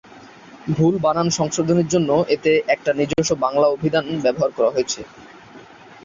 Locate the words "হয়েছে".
4.71-5.01